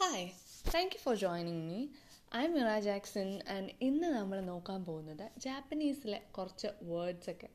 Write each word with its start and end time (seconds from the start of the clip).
Hi 0.00 0.26
thank 0.74 0.92
you 0.94 0.98
for 1.04 1.14
joining 1.16 1.62
me 1.68 1.78
I 2.36 2.40
am 2.44 2.52
Mira 2.52 2.78
Jackson 2.78 3.30
and 3.54 3.70
ഇന്ന് 3.80 4.08
നമ്മൾ 4.08 4.40
നോക്കാൻ 4.40 4.84
പോകുന്നത് 4.84 5.24
ജാപ്പനീസിലെ 5.38 6.20
കുറച്ച് 6.30 6.68
വേർഡ്സൊക്കെ 6.90 7.48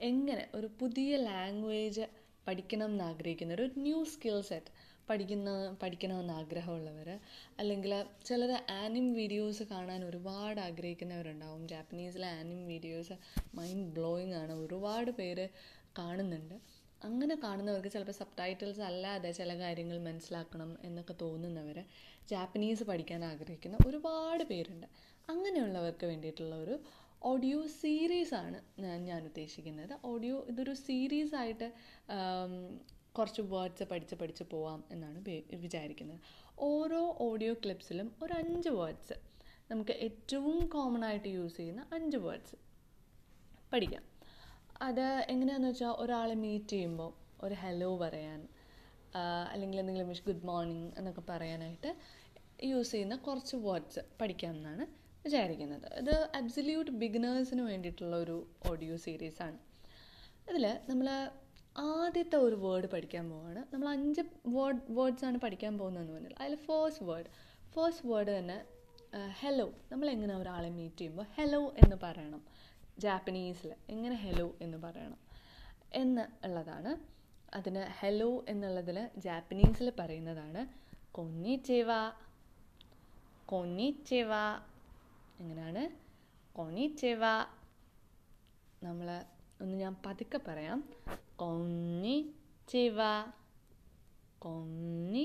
എങ്ങനെ 0.00 0.48
ഒരു 0.54 0.66
പുതിയ 0.80 1.16
ലാംഗ്വേജ് 1.16 2.06
പഠിക്കണം 2.46 2.86
എന്ന് 2.86 3.04
ആഗ്രഹിക്കുന്ന 3.04 3.54
ഒരു 3.54 3.66
ന്യൂ 3.76 4.04
സ്കിൽ 4.04 4.40
സെറ്റ് 4.42 4.72
പഠിക്കുന്ന 5.08 5.50
പഠിക്കണമെന്ന് 5.82 6.32
ആഗ്രഹമുള്ളവർ 6.32 7.10
അല്ലെങ്കിൽ 7.58 7.94
ചിലർ 8.24 8.52
ആനിം 8.82 9.12
വീഡിയോസ് 9.12 9.62
കാണാൻ 9.62 10.04
ഒരുപാട് 10.04 10.60
ആഗ്രഹിക്കുന്നവരുണ്ടാവും. 10.60 11.68
ജാപ്പനീസിലെ 11.68 12.26
ആനിം 12.40 12.66
വീഡിയോസ് 12.66 13.16
മൈൻഡ് 13.54 13.88
ബ്ലോയിങ് 13.98 14.34
ആണ്. 14.34 14.52
ഒരുപാട് 14.52 15.10
പേര് 15.10 15.46
കാണുന്നുണ്ട്. 15.98 16.56
അങ്ങനെ 17.04 17.34
കാണുന്നവർക്ക് 17.44 17.88
ചിലപ്പോൾ 17.88 18.12
സബ് 18.12 18.36
ടൈറ്റിൽസ് 18.38 18.80
അല്ലാതെ 18.80 19.30
ചില 19.30 19.58
കാര്യങ്ങൾ 19.58 19.98
മനസ്സിലാക്കണം 20.08 20.76
എന്നൊക്കെ 20.84 21.14
തോന്നുന്നവർ 21.22 21.78
ജാപ്പനീസ് 22.30 22.84
പഠിക്കാൻ 22.84 23.24
ആഗ്രഹിക്കുന്ന 23.24 23.76
ഒരുപാട് 23.88 24.44
പേരുണ്ട്. 24.44 24.86
അങ്ങനെയുള്ളവർക്ക് 25.30 26.06
വേണ്ടിയിട്ടുള്ള 26.06 26.54
ഒരു 26.64 26.76
ഓഡിയോ 27.22 27.66
സീരീസാണ് 27.66 28.60
ഞാൻ 29.08 29.22
ഉദ്ദേശിക്കുന്നത്. 29.24 29.92
ഓഡിയോ 30.04 30.46
ഇതൊരു 30.48 30.72
സീരീസായിട്ട് 30.72 31.68
കുറച്ച് 33.18 33.42
വേർഡ്സ് 33.42 33.84
പഠിച്ച് 33.84 34.14
പഠിച്ച് 34.14 34.44
പോവാം 34.50 34.84
എന്നാണ് 34.90 35.18
വിചാരിക്കുന്നത്. 35.64 36.20
ഓരോ 36.58 37.16
ഓഡിയോ 37.20 37.52
ക്ലിപ്സിലും 37.54 38.08
ഒരു 38.22 38.32
അഞ്ച് 38.32 38.68
വേർഡ്സ് 38.68 39.16
നമുക്ക് 39.70 39.94
ഏറ്റവും 40.06 40.58
കോമൺ 40.68 41.04
ആയിട്ട് 41.04 41.28
യൂസ് 41.28 41.56
ചെയ്യുന്ന 41.56 41.82
അഞ്ച് 41.92 42.16
വേർഡ്സ് 42.16 42.56
പഠിക്കാം. 43.72 44.11
അത് 44.86 45.04
എങ്ങനെയാണെന്ന് 45.32 45.70
വെച്ചാൽ 45.70 45.92
ഒരാളെ 46.02 46.34
മീറ്റ് 46.44 46.72
ചെയ്യുമ്പോൾ 46.74 47.10
ഒരു 47.44 47.54
ഹലോ 47.62 47.90
പറയാൻ 48.02 48.40
അല്ലെങ്കിൽ 49.52 49.78
എന്തെങ്കിലും 49.82 50.08
വിഷ് 50.12 50.24
ഗുഡ് 50.28 50.46
മോർണിംഗ് 50.50 50.88
എന്നൊക്കെ 50.98 51.22
പറയാനായിട്ട് 51.30 51.90
യൂസ് 52.70 52.92
ചെയ്യുന്ന 52.94 53.16
കുറച്ച് 53.26 53.56
വേർഡ്സ് 53.66 54.02
പഠിക്കാം 54.20 54.52
എന്നാണ് 54.56 54.84
വിചാരിക്കുന്നത്. 55.24 55.86
ഇത് 56.00 56.14
അബ്സല്യൂട്ട് 56.38 56.92
ബിഗിനേഴ്സിന് 57.02 57.62
വേണ്ടിയിട്ടുള്ള 57.70 58.16
ഒരു 58.24 58.36
ഓഡിയോ 58.70 58.94
സീരീസാണ് 59.04 59.58
ഇതിൽ 60.50 60.64
നമ്മൾ 60.90 61.08
ആദ്യത്തെ 61.76 62.38
ഒരു 62.46 62.56
വേർഡ് 62.64 62.88
പഠിക്കാൻ 62.94 63.24
പോവാണ്. 63.32 63.60
നമ്മൾ 63.72 63.88
അഞ്ച് 63.96 64.22
വേർഡ് 64.56 64.82
വേർഡ്സാണ് 64.98 65.38
പഠിക്കാൻ 65.44 65.74
പോകുന്നതെന്ന് 65.80 66.14
പറഞ്ഞാൽ 66.16 66.34
അതിൽ 66.42 66.56
ഫേസ്റ്റ് 66.68 67.04
വേർഡ് 67.10 67.30
ഫേസ്റ്റ് 67.74 68.06
വേർഡ് 68.10 68.32
തന്നെ 68.38 68.58
ഹലോ 69.40 69.66
നമ്മൾ 69.92 70.06
എങ്ങനെ 70.14 70.34
ഒരാളെ 70.42 70.70
മീറ്റ് 70.78 70.98
ചെയ്യുമ്പോൾ 71.00 71.26
ഹലോ 71.38 71.62
എന്ന് 71.82 71.96
പറയണം. 72.06 72.42
ജാപ്പനീസിൽ 72.96 73.70
എങ്ങനെ 73.88 74.14
ഹലോ 74.16 74.56
എന്ന് 74.60 74.78
പറയണം. 74.78 75.20
എന്ന് 75.92 76.24
ഉള്ളതാണ്. 76.44 76.90
അതിന് 77.52 77.86
ഹലോ 77.98 78.44
എന്നുള്ളതിൽ 78.48 78.98
ജാപ്പനീസിൽ 79.16 79.92
പറയുന്നതാണ്. 79.98 80.60
കൊന്നിച്ചേവ. 81.14 81.90
കൊന്നിച്ചേവ. 83.48 84.32
എങ്ങനെയാണ്? 85.38 85.82
കൊന്നിച്ചേവ. 86.54 87.24
നമ്മൾ 88.82 89.08
ഒന്ന് 89.60 89.76
ഞാൻ 89.76 89.96
പതുക്കെ 90.06 90.38
പറയാം. 90.38 90.78
കൊന്നി 91.36 92.16
ചേവ 92.68 92.98
കൊന്നി 94.42 95.24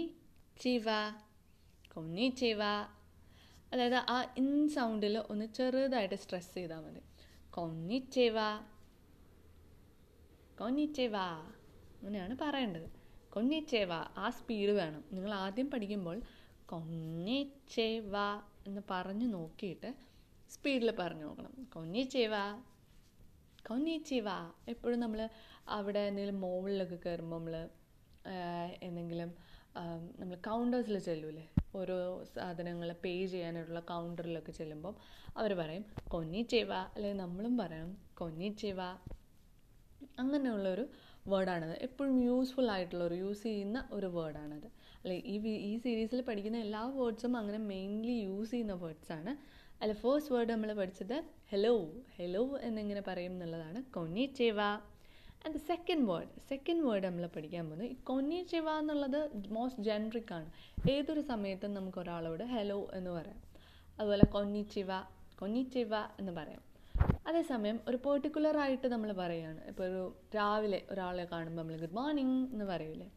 ചിവ 0.57 0.87
കൊന്നി 1.91 2.29
ചേവ 2.39 2.61
അതായത് 3.71 3.99
ആ 4.09 4.17
ഇൻ 4.37 4.67
സൗണ്ടിൽ 4.69 5.17
ഒന്ന് 5.29 5.45
ചെറുതായിട്ട് 5.53 6.15
സ്ട്രെസ് 6.15 6.53
ചെയ്താൽ 6.53 6.79
മതി. 6.79 7.01
കൊന്നിച്ചേവ. 7.57 8.37
കൊന്നിച്ചേവ. 10.57 11.15
അങ്ങനെയാണ് 12.01 12.37
പറയേണ്ടത്. 12.41 12.87
കൊന്നിച്ചേവ. 13.33 13.91
ആ 14.17 14.29
സ്പീഡ് 14.29 14.69
വേണം. 14.71 15.03
നിങ്ങൾ 15.11 15.33
ആദ്യം 15.35 15.71
പഠിക്കുമ്പോൾ 15.71 16.17
കൊന്നിച്ചേവ 16.69 18.13
എന്ന് 18.67 18.81
പറഞ്ഞു 18.91 19.27
നോക്കിയിട്ട് 19.27 19.89
സ്പീഡിൽ 20.49 20.91
പറഞ്ഞു 20.99 21.23
നോക്കണം. 21.23 21.67
കൊന്നിച്ചേവ. 21.73 22.35
കൊന്നിച്ചേവ. 23.65 24.27
എപ്പോഴും 24.67 24.99
നമ്മൾ 24.99 25.21
അവിടെ 25.67 25.99
എന്തെങ്കിലും 26.09 26.41
മോളിലൊക്കെ 26.41 26.95
കയറുമ്പോൾ 26.95 27.37
നമ്മൾ 27.37 27.55
എന്തെങ്കിലും 28.81 29.29
നമ്മൾ 30.19 30.35
കൗണ്ടേഴ്സിൽ 30.47 30.97
ചെല്ലൂലേ? 31.07 31.45
ഓരോ 31.73 31.97
സാധനങ്ങൾ 32.33 32.89
പേ 33.03 33.11
ചെയ്യാനായിട്ടുള്ള 33.33 33.81
കൗണ്ടറിലൊക്കെ 33.89 34.53
ചെല്ലുമ്പം 34.59 34.95
അവർ 35.35 35.51
പറയും 35.59 35.83
കൊന്നിച്ചേവ 36.09 36.71
അല്ലെങ്കിൽ 36.93 37.19
നമ്മളും 37.23 37.53
പറയണം 37.57 37.91
കൊന്നിച്ചേവ 38.13 38.79
അങ്ങനെയുള്ളൊരു 40.21 40.85
വേർഡാണത് 41.25 41.75
എപ്പോഴും 41.87 42.15
യൂസ്ഫുൾ 42.27 42.67
ആയിട്ടുള്ള 42.75 43.03
ഒരു 43.03 43.15
യൂസ് 43.15 43.43
ചെയ്യുന്ന 43.43 43.79
ഒരു 43.91 44.07
വേർഡാണത് 44.07 44.67
അല്ലെ 45.01 45.17
ഈ 45.25 45.35
ഈ 45.67 45.73
സീരീസിൽ 45.77 46.21
പഠിക്കുന്ന 46.21 46.59
എല്ലാ 46.59 46.83
വേർഡ്സും 46.97 47.33
അങ്ങനെ 47.37 47.59
മെയിൻലി 47.71 48.15
യൂസ് 48.27 48.51
ചെയ്യുന്ന 48.51 48.75
വേർഡ്സാണ് 48.83 49.33
അല്ല 49.81 49.93
ഫേസ്റ്റ് 49.95 50.33
വേർഡ് 50.33 50.51
നമ്മൾ 50.51 50.71
പഠിച്ചത് 50.73 51.17
ഹലോ 51.51 51.73
ഹലോ 52.15 52.43
എന്നിങ്ങനെ 52.67 53.01
പറയും 53.01 53.33
എന്നുള്ളതാണ്. 53.35 53.79
കൊന്നിച്ചേവ 53.95 54.59
and 55.45 55.55
the 55.55 55.57
second 55.57 56.09
word 56.09 56.27
second 56.49 56.83
word 56.85 57.05
നമ്മൾ 57.05 57.25
പഠിക്കാൻ 57.25 57.65
പോകുന്നത് 57.65 57.87
ഈ 57.87 57.93
കൊന്നിച്ചിവ 57.93 58.69
എന്നുള്ളത് 58.69 59.19
മോസ്റ്റ് 59.47 59.83
ജനറിക് 59.83 60.33
ആണ്. 60.33 60.51
ഏതൊരു 60.89 61.21
സമയത്തും 61.21 61.73
നമുക്ക് 61.73 61.99
ഒരാളോട് 61.99 62.43
ഹലോ 62.43 62.89
എന്ന് 62.93 63.11
പറയാം. 63.11 63.39
അതുപോലെ 63.99 64.25
കൊന്നിച്ചിവ 64.25 64.89
കൊന്നിച്ചിവ 65.39 65.95
എന്ന് 66.19 66.31
പറയാം. 66.31 66.61
അതേസമയം 67.27 67.79
ഒരു 67.87 67.97
പെർട്ടിക്കുലർ 67.97 68.57
ആയിട്ട് 68.57 68.87
നമ്മൾ 68.87 69.11
പറയുകയാണ് 69.11 69.63
ഇപ്പോൾ 69.63 69.83
ഒരു 69.83 70.15
രാവിലെ 70.35 70.81
ഒരാളെ 70.91 71.25
കാണുമ്പോൾ 71.25 71.61
നമ്മൾ 71.61 71.77
ഗുഡ് 71.77 71.95
മോർണിംഗ് 71.95 72.51
എന്ന് 72.51 72.65
പറയില്ലേ 72.65 73.07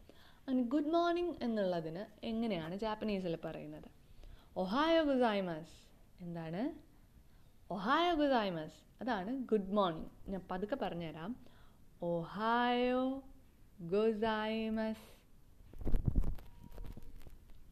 അങ്ങനെ 0.47 0.63
ഗുഡ് 0.67 0.91
മോർണിംഗ് 0.93 1.35
എന്നുള്ളതിന് 1.43 2.25
എങ്ങനെയാണ് 2.25 2.75
ജാപ്പനീസിൽ 2.77 3.37
പറയുന്നത്? 3.45 3.87
ഒഹായോ 4.57 5.03
ഗുസായ്മസ് 5.03 5.75
എന്താണ്? 6.21 6.61
ഒഹായോ 7.73 8.13
ഗുസായ്മസ് 8.15 8.77
അതാണ് 9.01 9.31
ഗുഡ് 9.51 9.71
മോർണിംഗ് 9.71 10.31
ഞാൻ 10.31 10.41
പതുക്കെ 10.51 10.75
പറഞ്ഞുതരാം. 10.75 11.50
ഒഹായോ 12.03 13.23
ഗുസായ്മസ് 13.81 15.03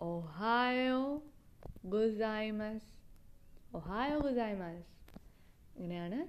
ഒഹായോ 0.02 1.22
ഗുസായ്മസ് 1.86 2.86
ഒഹായോ 3.76 4.20
ഗുസായ്മസ് 4.20 4.86
ഇങ്ങനെയാണ് 5.78 6.28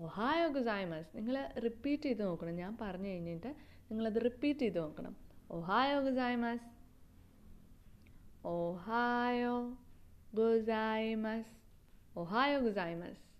ഒഹായോ 0.00 0.48
ഗുസായ്മസ് 0.48 1.16
നിങ്ങൾ 1.16 1.46
റിപ്പീറ്റ് 1.64 2.02
ചെയ്ത് 2.02 2.22
നോക്കണം. 2.22 2.54
ഞാൻ 2.54 2.78
പറഞ്ഞു 2.80 3.08
കഴിഞ്ഞിട്ട് 3.08 3.54
നിങ്ങളത് 3.90 4.22
റിപ്പീറ്റ് 4.24 4.60
ചെയ്ത് 4.60 4.78
നോക്കണം. 4.78 5.16
ഒഹായോ 5.50 6.00
ഗുസായ്മസ് 6.00 6.66
ഒഹായോ 8.44 9.76
ഗുസായ്മസ് 10.34 11.52
ഒഹായോ 12.16 12.58
ഗുസായ്മസ് 12.60 13.31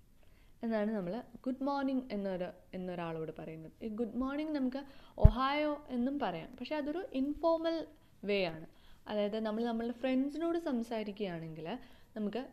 എന്നാണ് 0.63 0.91
നമ്മൾ 0.91 1.23
ഗുഡ് 1.45 1.63
മോർണിംഗ് 1.63 2.05
എന്നൊരു 2.13 2.49
എന്നൊരാളോട് 2.75 3.33
പറയുന്നത്. 3.39 3.73
ഈ 3.85 3.89
ഗുഡ് 3.89 4.15
മോർണിംഗ് 4.15 4.53
നമുക്ക് 4.53 4.85
ഒഹായോ 5.19 5.87
എന്നും 5.89 6.19
പറയാം. 6.19 6.57
പക്ഷേ 6.57 6.77
അതൊരു 6.77 7.07
ഇൻഫോർമൽ 7.13 7.87
വേ 8.25 8.45
ആണ്. 8.45 8.67
അതായത് 9.07 9.41
നമ്മൾ 9.41 9.65
നമ്മളുടെ 9.65 9.93
ഫ്രണ്ട്സിനോട് 9.93 10.59
സംസാരിക്കുകയാണെങ്കിൽ 10.59 11.79
നമുക്ക് 12.17 12.47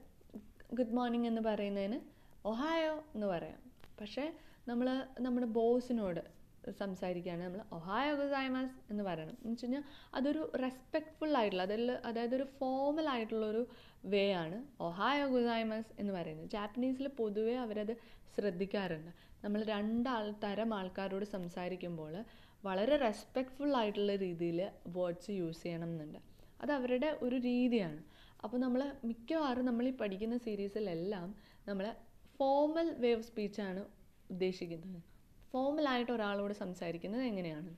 ഗുഡ് 0.74 0.94
മോർണിംഗ് 0.94 1.28
എന്ന് 1.28 1.42
പറയുന്നതിന് 1.42 2.00
ഒഹായോ 2.46 3.04
എന്ന് 3.16 3.28
പറയാം. 3.28 3.60
പക്ഷേ 4.02 4.34
നമ്മൾ 4.68 4.88
നമ്മുടെ 5.20 5.48
ബോസിനോട് 5.48 6.39
സംസാരിക്കുകയാണ്. 6.72 7.44
നമ്മൾ 7.44 7.62
ഒഹായോ 7.72 8.16
ഗുസൈമാസ് 8.16 8.92
എന്ന് 8.92 9.04
പറയണം. 9.04 9.30
എന്ന് 9.30 9.52
വെച്ച് 9.52 9.66
കഴിഞ്ഞാൽ 9.66 9.84
അതൊരു 10.14 10.52
റെസ്പെക്ട്ഫുൾ 10.64 11.38
ആയിട്ടുള്ള 11.38 11.64
അതിൽ 11.64 11.92
അതായത് 11.92 12.36
ഒരു 12.36 12.44
ഫോമൽ 12.44 13.10
ആയിട്ടുള്ളൊരു 13.10 13.68
വേ 14.06 14.34
ആണ് 14.34 14.64
ഒഹായോ 14.82 15.28
ഗുസൈമാസ് 15.28 15.92
എന്ന് 16.00 16.14
പറയുന്നത്. 16.14 16.50
ജാപ്പനീസിൽ 16.50 17.08
പൊതുവേ 17.08 17.56
അവരത് 17.56 17.94
ശ്രദ്ധിക്കാറുണ്ട്. 18.36 19.12
നമ്മൾ 19.44 19.64
രണ്ടാൾ 19.64 20.34
തരം 20.44 20.74
ആൾക്കാരോട് 20.74 21.26
സംസാരിക്കുമ്പോൾ 21.26 22.26
വളരെ 22.64 22.98
റെസ്പെക്ട്ഫുൾ 22.98 23.76
ആയിട്ടുള്ള 23.76 24.16
രീതിയിൽ 24.16 24.70
വേർഡ്സ് 24.88 25.32
യൂസ് 25.32 25.64
ചെയ്യണം 25.64 25.90
എന്നുണ്ട്. 25.90 26.20
അത് 26.62 26.72
അവരുടെ 26.72 27.18
ഒരു 27.22 27.36
രീതിയാണ്. 27.36 28.04
അപ്പോൾ 28.44 28.58
നമ്മൾ 28.58 28.92
മിക്കവാറും 29.06 29.66
നമ്മൾ 29.66 29.88
ഈ 29.88 29.92
പഠിക്കുന്ന 29.92 30.38
സീരീസിലെല്ലാം 30.38 31.36
നമ്മൾ 31.68 31.96
ഫോമൽ 32.40 32.96
വേ 32.98 33.16
ഓഫ് 33.16 33.24
സ്പീച്ചാണ് 33.24 33.86
ഉദ്ദേശിക്കുന്നത്. 34.32 35.19
ഫോമലായിട്ട് 35.54 36.12
ഒരാളോട് 36.12 36.54
സംസാരിക്കുന്നത് 36.54 37.22
എങ്ങനെയാണ്? 37.22 37.76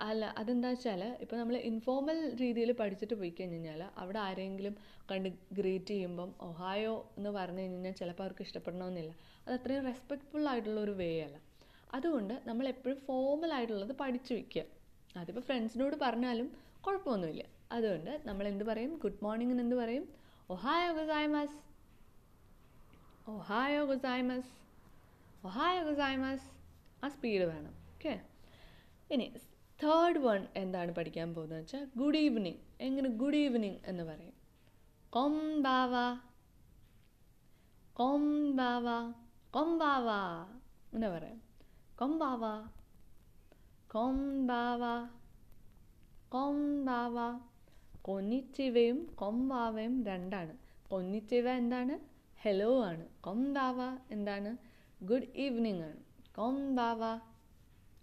അല്ല 0.00 0.34
അതെന്താ 0.38 0.68
വെച്ചാൽ 0.68 1.16
ഇപ്പോൾ 1.20 1.36
നമ്മൾ 1.36 1.56
ഇൻഫോർമൽ 1.56 2.36
രീതിയിൽ 2.36 2.72
പഠിച്ചിട്ട് 2.72 3.14
പോയി 3.14 3.30
കഴിഞ്ഞ് 3.30 3.54
കഴിഞ്ഞാൽ 3.54 3.82
അവിടെ 3.96 4.18
ആരെങ്കിലും 4.18 4.76
കണ്ട് 5.10 5.28
ഗ്രീറ്റ് 5.52 5.86
ചെയ്യുമ്പം 5.86 6.34
ഒഹായോ 6.40 7.12
എന്ന് 7.18 7.30
പറഞ്ഞു 7.30 7.60
കഴിഞ്ഞാൽ 7.60 7.92
ചിലപ്പോൾ 7.92 8.22
അവർക്ക് 8.22 8.42
ഇഷ്ടപ്പെടണമെന്നില്ല. 8.42 9.12
അത് 9.46 9.54
അത്രയും 9.54 9.86
റെസ്പെക്റ്റ്ഫുൾ 9.86 10.48
ആയിട്ടുള്ള 10.48 10.80
ഒരു 10.80 10.90
വേ 10.90 11.20
അല്ല. 11.20 11.36
അതുകൊണ്ട് 11.94 12.42
നമ്മൾ 12.46 12.68
എപ്പോഴും 12.68 12.98
ഫോമൽ 13.06 13.52
ആയിട്ടുള്ളത് 13.52 13.92
പഠിച്ചു 13.92 14.34
വയ്ക്കുക 14.34 14.62
അതിപ്പോൾ 15.16 15.40
ഫ്രണ്ട്സിനോട് 15.40 15.96
പറഞ്ഞാലും 15.96 16.56
കുഴപ്പമൊന്നുമില്ല. 16.80 17.44
അതുകൊണ്ട് 17.72 18.20
നമ്മൾ 18.24 18.48
എന്ത് 18.48 18.64
പറയും? 18.64 18.98
ഗുഡ് 18.98 19.18
മോർണിംഗിന് 19.22 19.60
എന്ത് 19.60 19.76
പറയും. 19.76 20.08
ഒഹായോ 20.50 20.92
ഗുസായ്മസ്. 20.92 21.58
ഒഹായോ 23.30 23.84
ഗുസായ്മസ്. 23.84 24.52
ഒഹായോ 25.46 25.84
ഗുസായ്മസ്. 25.84 26.61
ആ 27.04 27.08
സ്പീഡ് 27.08 27.42
വേണം. 27.42 27.74
ഓക്കെ 27.94 28.20
ഇനി 29.10 29.32
തേർഡ് 29.82 30.18
വൺ 30.18 30.46
എന്താണ് 30.56 30.92
പഠിക്കാൻ 30.92 31.34
പോകുന്നത് 31.34 31.58
വെച്ചാൽ 31.58 31.88
ഗുഡ് 31.96 32.16
ഈവനിങ് 32.16 32.56
എങ്ങനെ 32.80 33.08
ഗുഡ് 33.08 33.36
ഈവനിങ് 33.36 33.76
എന്ന് 33.86 34.04
പറയും? 34.04 34.32
കൊം 35.10 35.62
ബാവ 35.62 35.94
കൊം 37.92 38.56
ബാവ 38.56 39.12
കൊം 39.50 39.78
ബാവ 39.78 40.10
എന്ന് 40.94 41.06
പറയാം. 41.06 41.42
കൊം 41.98 42.18
ബാവ 42.18 42.66
കൊം 43.92 44.46
ബാവ 44.46 45.06
കൊം 46.28 46.84
ബാവ 46.84 47.38
കൊന്നിച്ചിവയും 48.02 49.12
കൊംബാവയും 49.14 50.04
രണ്ടാണ്. 50.04 50.56
കൊന്നിച്ചിവ 50.88 51.48
എന്താണ്? 51.50 51.98
ഹലോ 52.42 52.84
ആണ്. 52.84 53.06
കൊം 53.20 53.54
ബാവ 53.54 53.98
എന്താണ്? 54.10 54.56
ഗുഡ് 55.04 55.36
ഈവനിങ് 55.36 55.82
ആണ്. 55.82 56.11
കൊംബാവ 56.36 57.02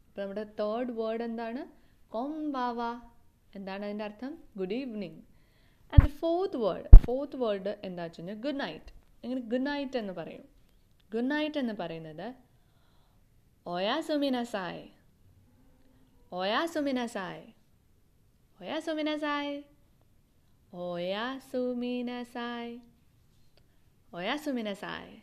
അപ്പോൾ 0.08 0.22
നമ്മുടെ 0.22 0.44
തേർഡ് 0.60 0.92
വേർഡ് 1.00 1.24
എന്താണ്? 1.24 1.62
കൊമ്പാവ 2.10 2.80
എന്താണ് 3.56 3.84
അതിന്റെ 3.86 4.06
അർത്ഥം? 4.06 4.32
Good 4.58 4.74
evening 4.74 5.22
and 5.94 6.10
fourth 6.20 6.58
word 6.58 6.90
fourth 7.06 7.38
word 7.44 7.74
എന്താ 7.84 8.04
വെച്ച് 8.04 8.36
ഗുഡ് 8.46 8.60
നൈറ്റ് 8.60 8.92
എങ്ങനെ 9.24 9.42
ഗുഡ് 9.42 9.68
നൈറ്റ് 9.68 9.98
എന്ന് 9.98 10.14
പറയും? 10.14 10.46
ഗുഡ് 11.14 11.32
നൈറ്റ് 11.32 11.60
എന്ന് 11.60 11.74
പറയുന്നത് 11.74 12.28
ഒയാ 13.66 13.96
സുമിനസായ് 14.08 14.84
ഒയാ 16.40 16.66
സുമിനസായ് 16.74 17.46
ഒയാ 18.60 18.80
സുമിനസായ് 18.80 19.56
ഒയാ 20.74 21.26
സുമിനസായ് 21.52 22.74
ഒയാ 24.18 24.36
സുമിനസായ് 24.44 25.16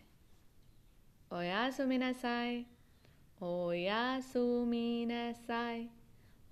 ഒയാ 1.38 1.62
സുമിനസായ് 1.76 2.56
ഒയാ 3.42 4.20
സുമിനസായ് 4.20 5.88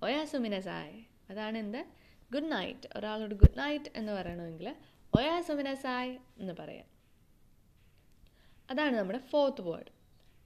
ഒയാ 0.03 0.25
സുമിനസായ് 0.25 1.03
അതാണ് 1.29 1.57
എന്ത് 1.57 1.85
ഗുഡ് 2.33 2.51
നൈറ്റ് 2.51 2.89
ഒരാളോട് 2.95 3.35
ഗുഡ് 3.35 3.59
നൈറ്റ് 3.59 3.85
എന്ന് 3.95 4.11
പറയണമെങ്കിൽ 4.11 4.75
ഒയാസുമിനസായ് 5.15 6.17
എന്ന് 6.37 6.53
പറയാം. 6.59 6.85
അതാണ് 8.69 8.95
നമ്മുടെ 8.95 9.19
ഫോർത്ത് 9.19 9.61
വേർഡ് 9.61 9.85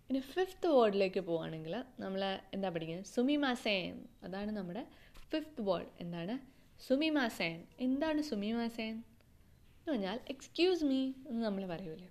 ഇനി 0.09 0.19
ഫിഫ്ത്ത് 0.19 0.67
വേർഡിലേക്ക് 0.67 1.19
പോവുകയാണെങ്കിൽ 1.19 1.83
നമ്മൾ 1.99 2.39
എന്താ 2.53 2.69
പഠിക്കുന്നത്? 2.69 3.05
സുമിമാസേൻ. 3.05 4.05
അതാണ് 4.23 4.51
നമ്മുടെ 4.51 4.87
ഫിഫ്ത്ത് 5.31 5.61
വേർഡ് 5.61 5.87
എന്താണ്? 5.99 6.39
സുമിമാസേൻ. 6.87 7.63
എന്താണ് 7.79 8.21
സുമിമാസേൻ? 8.21 8.93
എന്ന് 8.93 9.91
പറഞ്ഞാൽ 9.91 10.19
എക്സ്ക്യൂസ് 10.29 10.83
മീ 10.83 11.13
എന്ന് 11.27 11.45
നമ്മൾ 11.45 11.65
പറയൂലേ. 11.65 12.07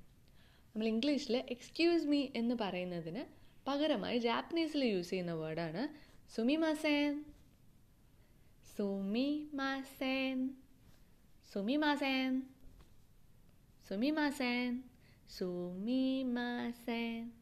നമ്മൾ 0.67 0.87
ഇംഗ്ലീഷിൽ 0.87 1.37
എക്സ്ക്യൂസ് 1.37 2.05
മീ 2.05 2.27
എന്ന് 2.35 2.55
പറയുന്നതിന് 2.61 3.38
പകരമായി 3.69 4.19
ജാപ്പനീസിൽ 4.19 4.85
യൂസ് 4.85 5.11
ചെയ്യുന്ന 5.11 5.33
വേർഡാണ് 5.33 5.89
സുമിമാസേൻ. 6.35 7.25
സുമിമാസേൻ. 8.79 10.51
സുമിമാസേൻ. 11.53 12.43
സുമിമാസേൻ. 13.89 14.83
സുമിമാസേൻ. 15.39 17.33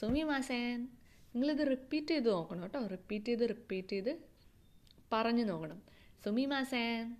സുമിമാസേൻ. 0.00 0.88
നിങ്ങളിത് 1.34 1.70
റിപ്പീറ്റ് 1.70 2.06
ചെയ്ത് 2.06 2.30
നോക്കണം 2.30 2.62
കേട്ടോ. 2.62 2.86
റിപ്പീറ്റ് 2.86 3.26
ചെയ്ത് 3.26 3.48
റിപ്പീറ്റ് 3.48 3.88
ചെയ്ത് 3.88 4.18
പറഞ്ഞു 5.12 5.44
നോക്കണം. 5.44 5.82
സുമിമാസേൻ. 6.24 7.16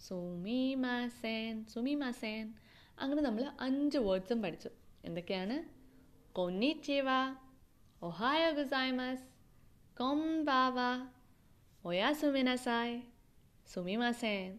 സുമിമാസേൻ. 0.00 1.64
സുമിമാസേൻ. 1.64 2.54
അങ്ങനെ 2.98 3.22
നമ്മൾ 3.22 3.52
അഞ്ച് 3.60 3.98
വേർഡ്സും 3.98 4.42
പഠിച്ചു. 4.42 4.70
എന്തൊക്കെയാണ്? 5.04 5.76
കൊന്നിച്ചിവ 6.36 7.08
ഒഹായോ 8.02 8.50
ഗുസൈമസ് 8.50 9.24
കൊംബാവ 9.96 10.78
ഒയാ 11.84 12.12
സുമിനസായ് 12.12 12.96
സുമിമാസേൻ 13.68 14.50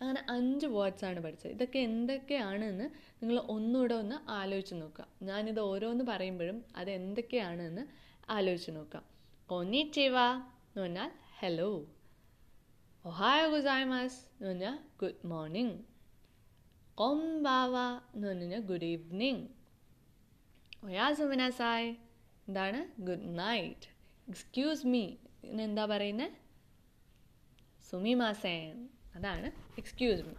അങ്ങനെ 0.00 0.20
അഞ്ച് 0.28 0.66
വേർഡ്സാണ് 0.66 1.20
പഠിച്ചത്. 1.20 1.52
ഇതൊക്കെ 1.52 1.78
എന്തൊക്കെയാണെന്ന് 1.78 2.86
നിങ്ങൾ 3.22 3.36
ഒന്നുകൂടെ 3.48 3.94
ഒന്ന് 3.94 4.16
ആലോചിച്ച് 4.30 4.74
നോക്കുക. 4.74 5.06
ഞാനിത് 5.22 5.60
ഓരോന്ന് 5.60 6.04
പറയുമ്പോഴും 6.04 6.64
അത് 6.76 6.90
എന്തൊക്കെയാണെന്ന് 6.90 7.84
ആലോചിച്ച് 8.30 8.70
നോക്കാം 8.70 9.04
കൊന്നിച്ചിവ 9.48 10.16
എന്ന് 10.66 10.82
പറഞ്ഞാൽ 10.82 11.10
ഹലോ 11.40 11.70
ഒഹായോ 13.04 13.48
ഗുസായ്മാസ് 13.50 14.20
എന്ന് 14.36 14.48
പറഞ്ഞാൽ 14.48 14.78
ഗുഡ് 15.00 15.26
മോർണിംഗ് 15.26 15.76
കൊംബാവ 16.98 17.74
എന്ന് 18.14 18.28
പറഞ്ഞു 18.28 18.42
കഴിഞ്ഞാൽ 18.42 18.64
ഗുഡ് 18.70 18.84
ഈവനിങ് 18.84 19.44
ഒയാ 20.84 21.12
സുമിനസായ് 21.12 21.94
എന്താണ്? 22.48 23.00
Good 23.00 23.38
night. 23.38 23.88
Excuse 24.28 24.86
me. 24.86 25.16
എന്താ 25.44 25.84
പറയുന്നത് 25.84 26.32
സുമിമാസേൻ. 27.90 28.88
അതാണ്. 29.14 29.52
Excuse 29.78 30.22
me. 30.22 30.32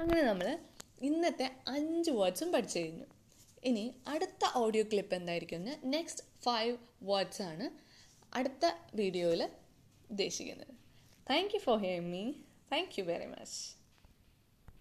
അങ്ങനെ 0.00 0.22
നമ്മൾ 0.22 0.58
ഇന്നത്തെ 1.00 1.56
അഞ്ച് 1.68 2.10
വേർഡ്സും 2.10 2.52
പഠിച്ചു 2.52 2.78
കഴിഞ്ഞു. 2.78 3.04
ഇനി 3.64 3.94
അടുത്ത 4.08 4.56
ഓഡിയോ 4.56 4.82
ക്ലിപ്പ് 4.82 5.14
എന്തായിരിക്കും 5.14 5.64
നെക്സ്റ്റ് 5.84 6.22
ഫൈവ് 6.42 6.76
വേർഡ്സ് 7.02 7.42
ആണ് 7.42 7.70
അടുത്ത 8.36 8.72
വീഡിയോയിൽ 8.94 9.48
ഉദ്ദേശിക്കുന്നത്. 10.10 10.74
Thank 11.30 11.54
you 11.54 11.58
for 11.58 11.78
hearing 11.78 12.12
me 12.12 12.32
thank 12.72 12.90
you 12.98 13.04
very 13.04 13.26
much 13.26 13.79